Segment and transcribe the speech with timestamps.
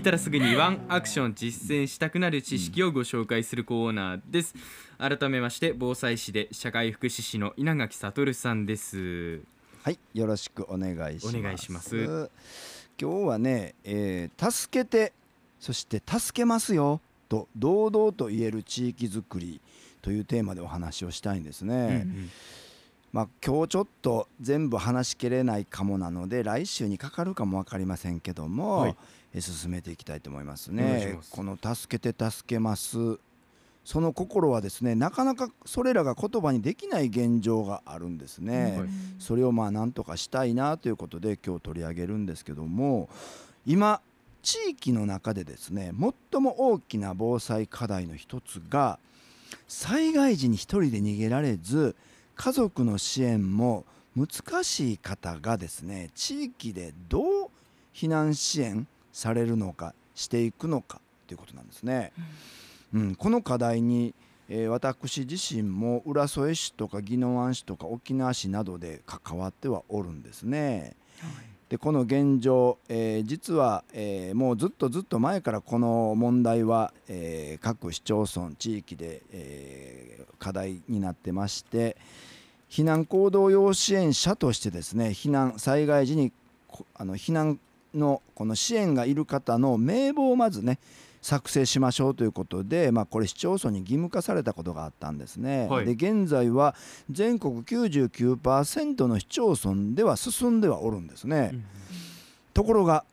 [0.00, 4.54] 聞いたらすぐにワンアクション実践したくなる知識をご紹介するコーナーです。
[4.96, 9.42] 改めまして防災士で社会福祉士の稲垣悟さんです。
[9.82, 11.36] はいよろしくお願いします。
[11.36, 12.30] お願いします。
[12.98, 15.12] 今日はね、えー、助けて
[15.60, 19.60] そして助けますよと堂々と言える地域づくり
[20.00, 22.30] というテーマでお話をしたいんですね、うんうん。
[23.12, 28.94] まあ、今日ちょっと全部話しきれないかもなので来週にかかるかも分かりませんけども、はい、え
[29.38, 31.18] 進めていきたいと思いますね。
[31.30, 33.18] この「助けて助けます」
[33.84, 38.76] その心はですねなかなかそれらが言葉にできない現状があるんですね。
[38.78, 43.08] はい、それをまあなんとかしたいなということで今日取り上げるんですけども
[43.66, 44.00] 今
[44.42, 45.92] 地域の中でですね
[46.30, 48.98] 最も大きな防災課題の一つが
[49.66, 51.96] 災害時に一人で逃げられず
[52.36, 53.84] 家族の支援も
[54.16, 57.50] 難しい方がですね地域でどう
[57.94, 62.12] 避難支援されるのかしていくのかということなんですね。
[62.94, 64.14] うん、うん、この課題に、
[64.48, 70.94] えー、私自身も浦添市とか宜野湾市とか沖縄市などで関わってはおるんですね。
[71.20, 81.96] はいでこの現状、えー、実は、えー、もうずっとずっと前からこの問題は、えー、各市町村地域で、え課題になってまして
[82.68, 86.32] 避難行動用支援者としてですね避難災害時に
[86.94, 87.60] あの避難
[87.94, 90.78] のこの支援がいる方の名簿をまずね
[91.22, 95.66] 作成しましょうということで、まあ、これ市町村に義務化されたことがあったんですね。
[95.68, 96.74] はい、で現在は
[97.10, 101.50] 全国99%の市町村では進んではおるんですね。
[101.52, 101.64] うん、
[102.54, 103.04] ところが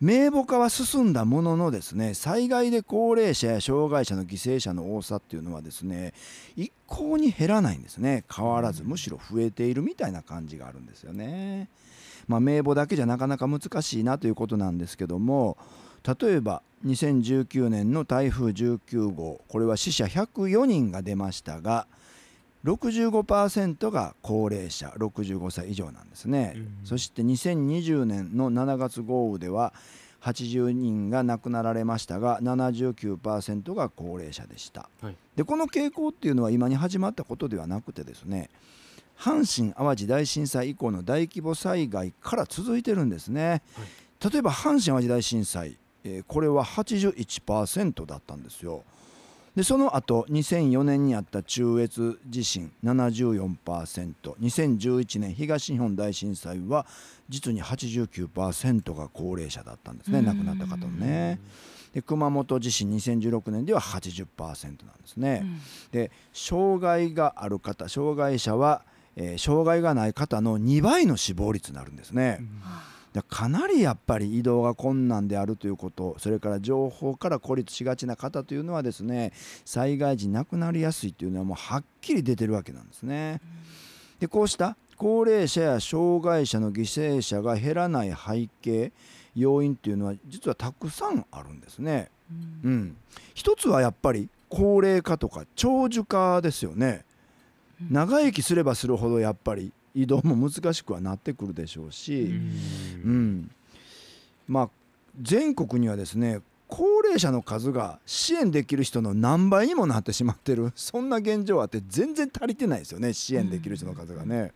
[0.00, 6.12] 名簿化は進んだもののですね災害で高齢者や障害者の犠牲者の多さっていうのはですね
[6.56, 11.68] 一向に減らないんですね変わらずむしろ増えているみたいな感じがあるんですよね。
[12.28, 15.56] まあ、名簿だけじゃなかなか難しいなということなんですけども
[16.20, 21.86] 例えば2019年の台風19号これは死者104人が出ましたが
[22.64, 29.74] 65%が高齢者65歳以上なんですね、うん、そして2020年の7月豪雨では
[30.22, 38.48] 80人が亡くなられましたが79%が高齢者でした、はい、でこの傾向っていうのは今に始まったことではなくてですね
[39.18, 43.82] 阪神・淡路大震災以降の大規模災害から続いてるんですね、は
[44.28, 48.82] い、例えば阪神・淡路大震災、えー、これは81%だったんですよ。
[49.56, 56.86] でその後2004年にあった中越地震 74%2011 年東日本大震災は
[57.28, 61.38] 実に89%が高齢者だったんですね亡くなった方のね。
[61.92, 65.42] で熊本地震2016年では80%なんですね。
[65.44, 65.60] うん、
[65.92, 68.82] で障害がある方障害者は、
[69.16, 72.38] えー、障害がない方の2倍の死亡率になるんですね。
[72.40, 72.60] うん
[73.22, 79.32] かなりやっぱり移動が困難であるということそれから情報から孤立しがちな方というのはですね
[79.64, 83.40] 災害時亡くなりやすいというのはもうはっきり出てるわけなんですね。
[84.18, 88.92] でこうした高齢者や障害者の犠牲者が減らない背景
[89.36, 92.10] 要因っていうのは実はたくさんあるんですね。
[92.64, 92.96] うん、うん、
[93.34, 97.04] 一つはやっぱり高齢化とか長寿化ですよね。
[97.90, 102.22] 長生きすればするほどやっぱり移動も難しくはなってくるでしょうし、
[103.04, 103.50] うん、
[104.48, 104.70] まあ
[105.20, 110.72] 全国にはですね高齢者の数が支援できる人の何倍にもなってしまってる。
[110.76, 114.52] そんな現状あって全然足りてないですよね支援できる人の数がね。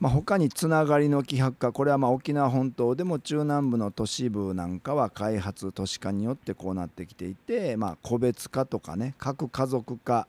[0.00, 10.26] まあ、他につながりの希薄化これはま沖縄本島でも中南部の都市部なんかは開発都市化によってこうなってきていて、まあ、個別化とかね核家族化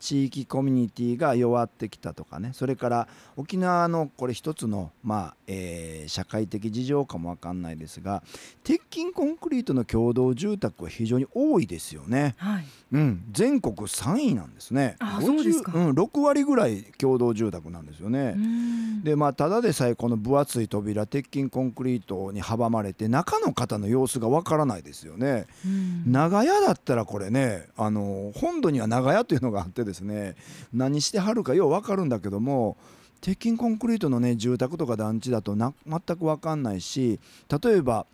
[0.00, 2.50] 地域コミュニティが弱ってきたとかね。
[2.54, 8.22] それから沖縄のこれ一つの、まあえー、社会的事情かも分かんないですが
[8.64, 12.64] 鉄筋コンクリートの共同住宅は非常に多いですよね、はい。
[12.92, 14.96] うん、全国3位なんですね。
[14.98, 18.34] あそうですか、うん、6割ぐらい共同住宅なんですよね。
[19.04, 25.46] でまあただでさえこの分厚い扉鉄筋コンクリートに阻まれて中の方の様子がわからないですよね。
[26.06, 30.36] 長屋だったらこれねあの本土には長屋というのがあってですね。
[30.72, 32.76] 何してはるかよう分かるんだけども
[33.20, 35.72] 鉄筋コンクリートのね住宅とか団地だと全
[36.16, 37.20] く分かんないし
[37.62, 38.06] 例えば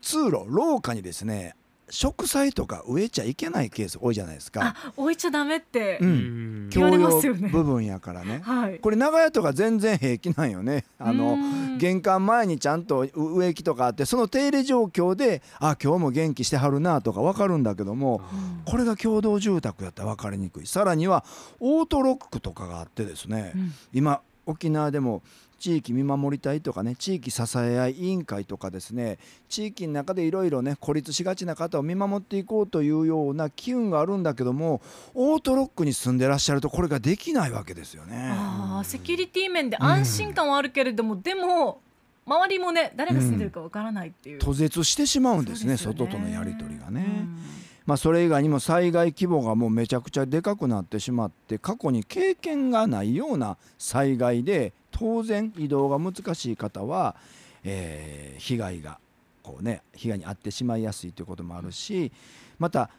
[0.00, 1.54] 通路廊下にですね
[1.92, 4.74] 植栽とか植えちゃいけないケース多いじゃないですか。
[4.96, 7.50] 置いちゃダメって言われますよね。
[7.50, 8.40] 部分やからね。
[8.42, 10.86] はい、これ長屋とか全然平気なんよね。
[10.98, 11.36] あの
[11.76, 18.22] 玄関前にちゃんと植木とかあってその手入れ状況であ今日も元気してはるなとか分かるんだけども、
[18.64, 20.66] これが共同住宅やったら分かりにくい。
[20.66, 21.26] さらには
[21.60, 25.22] オートロックとかがあってですね、うん、今沖縄でも
[25.62, 29.18] 地域見守り隊とかね地域支え合い委員会とかですね
[29.48, 34.82] 地域の中でいろいろね孤立しがちな方を見守っていこうというような機運があるんだけども
[35.14, 38.30] オートロックに住んでらっしゃるとこれができないわけですよね。
[38.32, 41.80] あーセキュリティ面で安心感はあるけれども、でも
[42.26, 47.06] 周りもね誰が住んでるかわからないっていう、途絶してしまうんですねそうですよ外とのやり取りがね。
[47.06, 57.16] うんまあ、それ以外にも災害規模がもうめちゃくちゃでかくなってしまって過去に経験がないような災害で当然移動が難しい方は、
[57.64, 58.98] えー被害が
[59.42, 62.10] こうね被害に遭ってしまいやすいということもあるし
[62.58, 62.90] また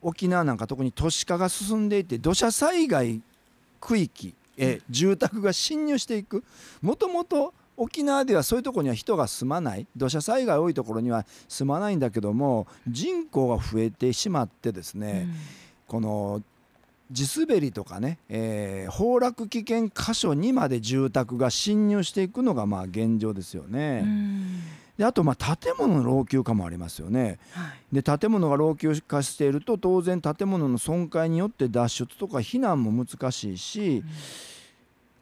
[0.00, 3.20] 沖縄なんか特に都市化が進んでいて土砂災害
[3.80, 6.44] 区域へ住宅が侵入していく
[6.80, 9.86] もともと沖縄ではそういうところには人が住まない。
[9.96, 15.28] 土砂災害多いところには住まないんだけども人口が増えてしまってですね、
[15.86, 16.42] この
[17.10, 24.02] 地滑りとかね、えー崩落危険箇所にまで住宅が侵入していくのがまあ現状ですよね。
[24.04, 24.60] うん。
[24.96, 27.38] であとまあ建物の老朽化もありますよね。
[27.52, 27.94] はい。
[27.94, 34.02] で建物が老朽化していると当然建物の損壊によって脱出とか避難も難しいし、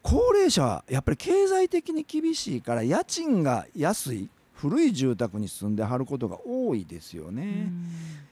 [0.04, 7.72] 高齢者はやっぱり経済的に厳しいから家賃が安い古い住宅に住んではることが多いですよね。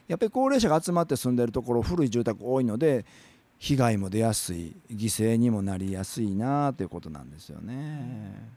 [0.06, 3.06] やっぱり高齢者が集まって住んでるところ古い住宅多いので
[3.58, 8.52] 被害も出やすい犠牲にもなりやすいなということなんですよね。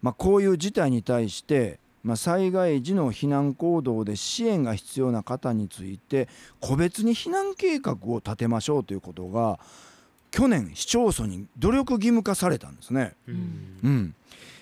[0.00, 6.28] まあ、こういう事態に対して、まあ、災害時の避難行動で支援が必要な方について
[6.60, 9.60] 個別に避難計画を立てましょうということが
[10.30, 13.14] 去年市町村に努力義務化されたんですね。
[13.28, 13.34] うん
[13.82, 14.14] うん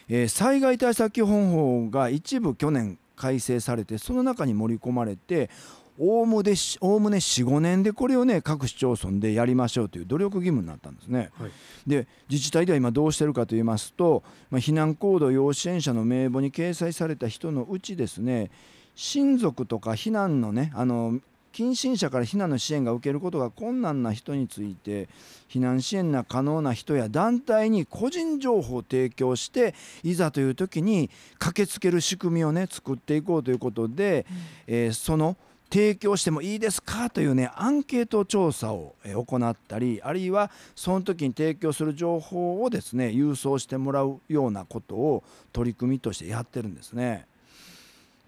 [0.08, 5.50] えー災害対策基本法が一部去年改正されてその中に盛り込まれて
[5.98, 11.30] おおむねおおむね45年でこれをね各市町村でやりましょうという努力義務になったんですね。
[11.38, 11.50] はい
[11.86, 18.50] で自治体では今どうしてるかと言いますと、まあ、避難行動要支援者の名簿に掲載された人のうちですね
[18.94, 21.18] 親族とか避難のねあの
[21.58, 25.08] 近親者から避難の支援が受けることが困難な人について
[25.50, 29.74] 避難支援が可能な人や団体に個人情報を提供して
[30.04, 31.10] いざという時に
[31.40, 34.24] 駆けつける仕組みをね作っていこうということで、
[34.68, 35.36] えーその
[35.68, 47.26] 提供してもいいですかというねアンケート調査をえー行ったりあるいはその時に提供する情報をですね郵送してもらうようなことを取り組みとしてやってるんですね。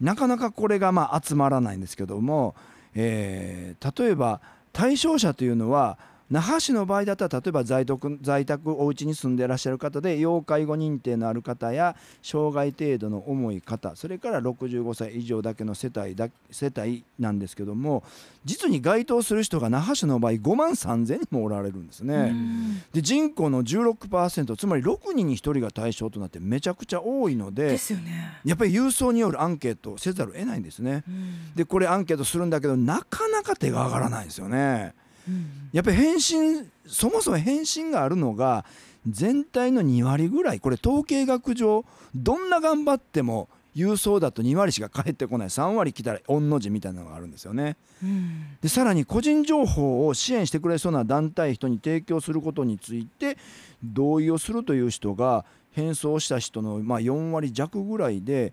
[0.01, 2.57] なかなかこれがまあ集まらないんですけども、
[2.95, 4.41] えー例えば
[4.73, 5.99] 対象者というのは
[6.31, 18.05] 那覇市の場合だったら例えば在宅在宅お家に住んでいらっしゃる方で要介護認定のある方や障害程度の重い方それから65歳以上だけの世帯だ世帯なんですけども
[18.45, 22.15] 実に該当する人が那覇市の場合5万3000人もおられるんですね。
[22.15, 28.39] うんで人口の16%つまり6人に1人が対象となってめちゃくちゃ多いのでですよね。
[28.45, 31.05] やっぱり郵送によるアンケートをせざるを得ないんですね。
[31.09, 34.95] うんでこれアンケートするんだけどなかなか手が上がらないんですよね。
[35.29, 35.69] うん。
[35.73, 38.65] やっぱり返信そもそも返信があるのが
[39.09, 40.61] 全体の2割ぐらい。
[40.61, 41.85] これ統計学上
[42.15, 45.49] どんな頑張っても郵送だと2割しか返ってこない。
[45.49, 47.77] 3割来たら御の字みたいなのがあるんですよね。
[48.03, 48.57] うん。
[48.61, 53.39] でさらに個人情報を支援してくれそうな団体人に提供することについて
[53.85, 58.53] 同意をするという人が返送した人のまあ4割弱ぐらいで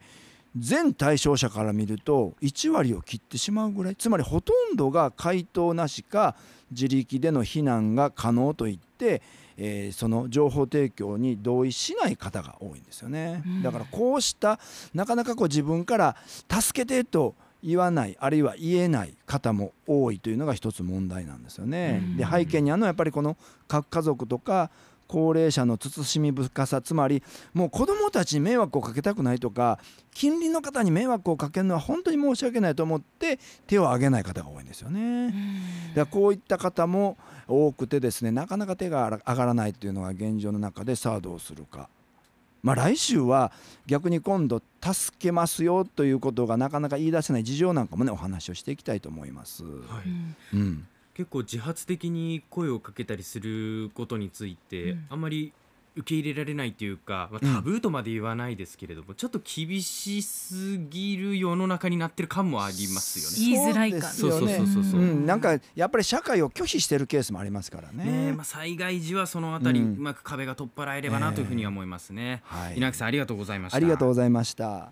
[0.55, 3.95] 全対象者から見ると1割を切ってしまうぐらい。
[3.95, 6.35] つまりほとんどが回答なしか
[6.71, 9.21] 自力での避難が可能といって、
[9.57, 13.43] えーその情報提供に同意しない方が多いんですよね。
[13.45, 13.63] うん。
[13.63, 14.59] だからこうした
[14.93, 16.15] なかなかこう自分から
[16.49, 22.01] 助けてと言わないあるいは言えない方も多いというのが一つ問題なんですよね。
[22.03, 22.17] うん。
[22.17, 23.35] で背景にあるのはやっぱりこの
[23.67, 24.69] 核家族とか
[25.07, 27.23] 高齢者の慎み深さつまり
[27.53, 29.79] もう子どもたちに迷惑をかけたくないとか
[30.13, 35.33] 近隣の方に迷惑をかけるのは本当に申し訳ないと思って手を挙げない方が多いんですよね。
[35.95, 41.89] だこういった方も多くてですねなかなか手が上がらないというのが現状の中でさあどうするか。
[42.63, 43.51] まあ、来週は
[43.85, 49.63] 逆に今度助けますよということがなかなか言い出せない事情なんかもねお話をしていきたいと思います。
[49.63, 49.73] はい
[50.53, 50.87] うんうん、
[51.17, 55.51] 結構自発的に声をかけたりすることについて、うんあんまり
[55.95, 63.57] 受け入れられないというか、まあ、うんタブーとまで言わないですけれども、ちょっと厳しすぎる世の中になってる感もありますよね。
[63.57, 68.03] 言いづらい感そうですよねそうそうそうそううん、なんかやっぱり社会を拒否してるケースもありますからね。
[68.03, 72.43] ねえまあ、災害時はそのあたり、ううんまく壁が取っ払えればなというふうには思いますね。
[72.45, 73.77] はい稲垣さんありがとうございました。
[73.77, 74.91] ありがとうございました。